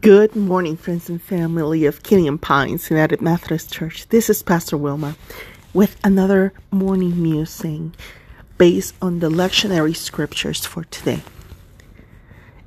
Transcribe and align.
Good 0.00 0.34
morning, 0.34 0.76
friends 0.76 1.08
and 1.08 1.22
family 1.22 1.86
of 1.86 2.02
Killian 2.02 2.38
Pines 2.38 2.90
United 2.90 3.22
Methodist 3.22 3.72
Church. 3.72 4.08
This 4.08 4.28
is 4.28 4.42
Pastor 4.42 4.76
Wilma 4.76 5.16
with 5.72 5.96
another 6.02 6.52
morning 6.72 7.22
musing 7.22 7.94
based 8.58 8.96
on 9.00 9.20
the 9.20 9.30
lectionary 9.30 9.94
scriptures 9.94 10.66
for 10.66 10.82
today. 10.84 11.22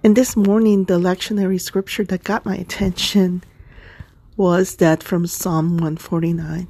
And 0.01 0.15
this 0.15 0.37
morning, 0.37 0.85
the 0.85 0.97
lectionary 0.97 1.59
scripture 1.59 2.05
that 2.05 2.23
got 2.23 2.45
my 2.45 2.55
attention 2.55 3.43
was 4.37 4.77
that 4.77 5.03
from 5.03 5.27
Psalm 5.27 5.71
149. 5.71 6.69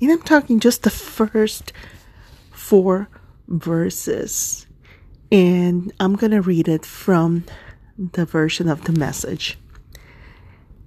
And 0.00 0.10
I'm 0.12 0.22
talking 0.22 0.60
just 0.60 0.84
the 0.84 0.90
first 0.90 1.72
four 2.52 3.08
verses. 3.48 4.64
And 5.32 5.92
I'm 5.98 6.14
going 6.14 6.30
to 6.30 6.40
read 6.40 6.68
it 6.68 6.86
from 6.86 7.44
the 7.98 8.24
version 8.24 8.68
of 8.68 8.84
the 8.84 8.92
message. 8.92 9.58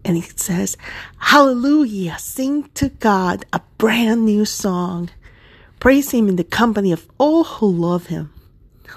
And 0.03 0.17
it 0.17 0.39
says, 0.39 0.77
Hallelujah, 1.17 2.17
sing 2.17 2.69
to 2.73 2.89
God 2.89 3.45
a 3.53 3.61
brand 3.77 4.25
new 4.25 4.45
song. 4.45 5.09
Praise 5.79 6.11
Him 6.11 6.27
in 6.27 6.35
the 6.35 6.43
company 6.43 6.91
of 6.91 7.07
all 7.17 7.43
who 7.43 7.67
love 7.67 8.07
Him. 8.07 8.33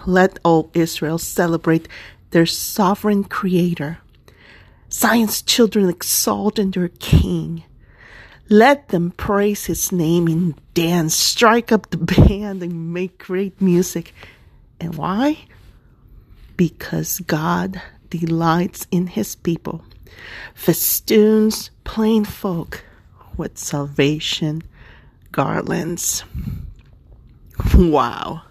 Let 0.06 0.38
all 0.44 0.70
Israel 0.74 1.18
celebrate 1.18 1.88
their 2.30 2.46
sovereign 2.46 3.24
Creator. 3.24 3.98
Zion's 4.90 5.42
children 5.42 5.88
exalt 5.88 6.58
in 6.58 6.70
their 6.70 6.88
King. 6.88 7.64
Let 8.48 8.88
them 8.88 9.12
praise 9.12 9.66
His 9.66 9.92
name 9.92 10.26
and 10.26 10.54
dance, 10.74 11.14
strike 11.14 11.70
up 11.70 11.90
the 11.90 11.96
band 12.28 12.62
and 12.62 12.92
make 12.92 13.18
great 13.18 13.60
music. 13.60 14.14
And 14.80 14.94
why? 14.96 15.38
Because 16.56 17.20
God 17.20 17.80
delights 18.10 18.86
in 18.90 19.08
His 19.08 19.34
people 19.34 19.84
festoons 20.54 21.70
plain 21.84 22.24
folk 22.24 22.84
with 23.36 23.58
salvation 23.58 24.62
garlands. 25.32 26.24
Wow. 27.74 28.42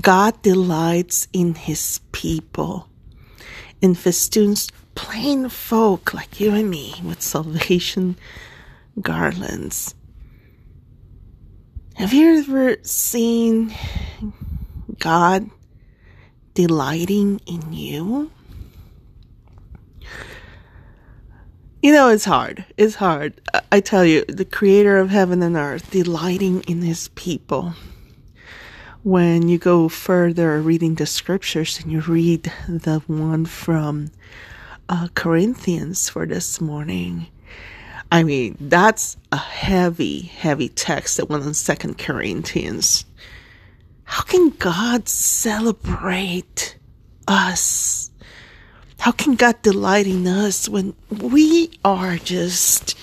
God 0.00 0.40
delights 0.42 1.28
in 1.32 1.54
his 1.54 2.00
people 2.12 2.88
in 3.82 3.94
festoons 3.94 4.70
plain 4.94 5.48
folk 5.48 6.14
like 6.14 6.40
you 6.40 6.54
and 6.54 6.70
me 6.70 6.94
with 7.04 7.20
salvation 7.20 8.16
garlands. 9.00 9.94
Have 11.96 12.14
you 12.14 12.38
ever 12.38 12.76
seen 12.82 13.74
God 14.98 15.50
delighting 16.54 17.40
in 17.46 17.72
you? 17.72 18.30
You 21.82 21.90
know, 21.90 22.10
it's 22.10 22.24
hard. 22.24 22.64
It's 22.76 22.94
hard. 22.94 23.40
I 23.72 23.80
tell 23.80 24.04
you, 24.04 24.24
the 24.26 24.44
creator 24.44 24.98
of 24.98 25.10
heaven 25.10 25.42
and 25.42 25.56
earth, 25.56 25.90
delighting 25.90 26.62
in 26.68 26.82
his 26.82 27.08
people. 27.16 27.74
When 29.02 29.48
you 29.48 29.58
go 29.58 29.88
further 29.88 30.62
reading 30.62 30.94
the 30.94 31.06
scriptures 31.06 31.80
and 31.80 31.90
you 31.90 32.00
read 32.00 32.52
the 32.68 33.02
one 33.08 33.46
from 33.46 34.12
uh, 34.88 35.08
Corinthians 35.16 36.08
for 36.08 36.24
this 36.24 36.60
morning, 36.60 37.26
I 38.12 38.22
mean, 38.22 38.56
that's 38.60 39.16
a 39.32 39.36
heavy, 39.36 40.20
heavy 40.20 40.68
text 40.68 41.16
that 41.16 41.28
went 41.28 41.42
on 41.42 41.52
Second 41.52 41.98
Corinthians. 41.98 43.04
How 44.04 44.22
can 44.22 44.50
God 44.50 45.08
celebrate 45.08 46.78
us? 47.26 48.01
How 49.02 49.10
can 49.10 49.34
God 49.34 49.60
delight 49.62 50.06
in 50.06 50.28
us 50.28 50.68
when 50.68 50.94
we 51.10 51.72
are 51.84 52.18
just 52.18 52.96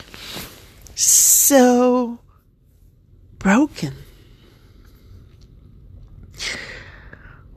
so 0.97 2.19
broken? 3.37 3.95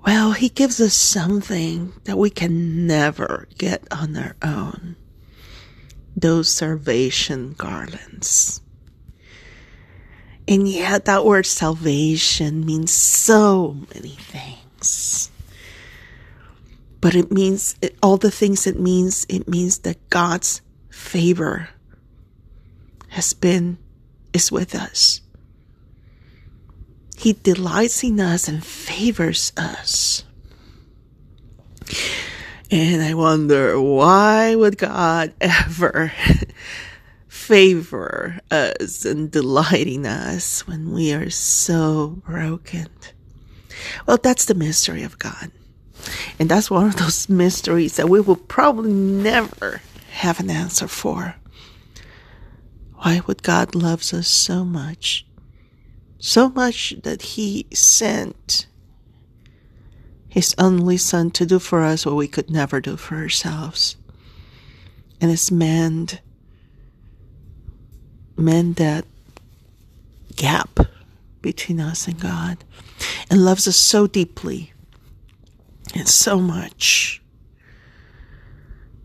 Well, 0.05 0.33
He 0.33 0.49
gives 0.49 0.81
us 0.81 0.93
something 0.93 1.93
that 2.03 2.19
we 2.19 2.31
can 2.31 2.85
never 2.85 3.47
get 3.59 3.87
on 3.93 4.17
our 4.17 4.35
own. 4.43 4.97
Those 6.17 6.51
salvation 6.51 7.55
garlands. 7.57 8.61
And 10.49 10.67
yet, 10.67 11.05
that 11.05 11.25
word 11.25 11.47
salvation 11.47 12.67
means 12.67 12.93
so 12.93 13.77
many 13.95 14.17
things 14.17 15.31
but 17.03 17.17
it 17.17 17.33
means 17.33 17.75
it, 17.83 17.99
all 18.01 18.17
the 18.17 18.31
things 18.31 18.67
it 18.67 18.79
means. 18.79 19.27
It 19.29 19.49
means 19.49 19.79
that 19.79 20.09
God's 20.09 20.63
favor 20.89 21.69
has 23.09 23.35
been, 23.35 23.77
is 24.33 24.51
with 24.51 24.75
us. 24.75 25.21
He 27.19 27.35
delights 27.35 28.03
in 28.05 28.21
us 28.21 28.49
and 28.49 28.65
favors 28.65 29.53
us. 29.57 30.25
And 32.71 33.03
I 33.03 33.15
wonder 33.15 33.81
why 33.81 34.55
would 34.55 34.79
God 34.79 35.35
ever 35.41 36.13
favor 37.27 38.39
us 38.51 39.05
and 39.05 39.31
delight 39.31 39.89
in 39.89 40.07
us 40.07 40.67
when 40.69 40.93
we 40.93 41.13
are 41.13 41.31
so 41.31 42.23
broken? 42.25 42.89
Well, 44.07 44.19
that's 44.23 44.45
the 44.45 44.55
mystery 44.55 45.03
of 45.03 45.19
God. 45.19 45.51
And 46.39 46.49
that's 46.49 46.71
one 46.71 46.87
of 46.87 46.97
those 46.97 47.29
mysteries 47.29 47.97
that 47.97 48.09
we 48.09 48.21
will 48.21 48.37
probably 48.37 48.93
never 48.93 49.81
have 50.11 50.41
an 50.41 50.51
answer 50.51 50.89
for. 50.89 51.37
Why 52.95 53.21
would 53.27 53.43
God 53.43 53.75
loves 53.75 54.15
us 54.15 54.29
so 54.29 54.65
much? 54.65 55.27
So 56.19 56.51
much 56.51 56.95
that 57.03 57.23
he 57.23 57.67
sent 57.73 58.67
his 60.29 60.55
only 60.57 60.97
son 60.97 61.31
to 61.33 61.45
do 61.45 61.59
for 61.59 61.83
us 61.83 62.07
what 62.07 62.15
we 62.15 62.29
could 62.29 62.51
never 62.51 62.81
do 62.81 62.97
for 62.97 63.17
ourselves. 63.17 63.97
And 65.21 65.31
it's 65.31 65.51
mend 65.51 66.21
mend 68.37 68.77
that 68.77 69.05
gap 70.37 70.81
between 71.43 71.81
us 71.81 72.09
and 72.09 72.19
God 72.19 72.65
and 73.31 73.45
loves 73.45 73.69
us 73.69 73.77
so 73.77 74.07
deeply 74.07 74.72
and 75.95 76.09
so 76.09 76.39
much 76.39 77.23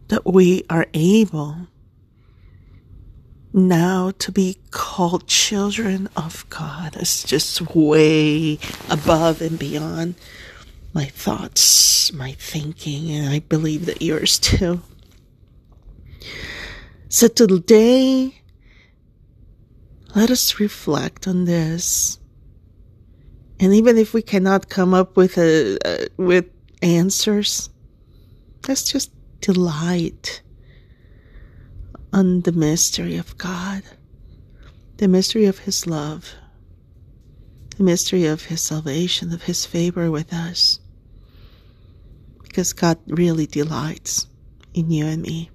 that 0.08 0.26
we 0.26 0.64
are 0.70 0.88
able 0.94 1.68
now 3.54 4.12
to 4.20 4.32
be 4.32 4.58
called 4.72 5.28
children 5.28 6.08
of 6.16 6.48
God. 6.50 6.96
It's 6.96 7.24
just 7.24 7.62
way 7.74 8.60
above 8.90 9.42
and 9.42 9.58
beyond 9.58 10.16
my 10.94 11.06
thoughts, 11.06 12.12
my 12.14 12.32
thinking, 12.34 13.12
and 13.12 13.30
I 13.30 13.40
believe 13.40 13.86
that 13.88 14.02
yours 14.02 14.40
too. 14.40 14.82
So 17.10 17.28
today, 17.28 18.42
let 20.16 20.30
us 20.30 20.60
reflect 20.60 21.28
on 21.28 21.46
this. 21.46 22.20
And 23.60 23.74
even 23.74 23.98
if 23.98 24.14
we 24.14 24.22
cannot 24.22 24.70
come 24.70 24.94
up 24.94 25.18
with 25.18 25.38
a, 25.38 25.78
a 25.86 26.08
with 26.18 26.46
answers. 26.82 27.70
Let's 28.68 28.92
just 28.92 29.12
delight 29.42 30.42
on 32.14 32.42
the 32.42 32.52
mystery 32.52 33.18
of 33.18 33.38
God, 33.38 33.84
the 34.98 35.08
mystery 35.08 35.46
of 35.46 35.60
His 35.60 35.88
love, 35.88 36.34
the 37.78 37.84
mystery 37.84 38.26
of 38.26 38.44
His 38.44 38.62
salvation, 38.62 39.34
of 39.34 39.44
His 39.44 39.66
favor 39.66 40.10
with 40.10 40.34
us. 40.34 40.80
Because 42.42 42.74
God 42.74 42.98
really 43.08 43.46
delights 43.46 44.28
in 44.74 44.90
you 44.90 45.06
and 45.06 45.22
me. 45.22 45.50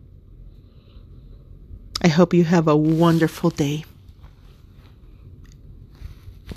I 2.02 2.08
hope 2.08 2.34
you 2.34 2.44
have 2.44 2.68
a 2.68 2.76
wonderful 2.76 3.50
day. 3.50 3.84